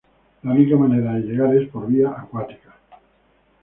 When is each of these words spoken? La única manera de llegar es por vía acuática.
La 0.41 0.51
única 0.53 0.75
manera 0.77 1.13
de 1.13 1.19
llegar 1.21 1.53
es 1.55 1.69
por 1.69 1.85
vía 1.85 2.09
acuática. 2.09 2.73